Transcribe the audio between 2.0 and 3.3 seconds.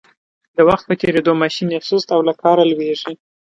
او له کاره لویږي.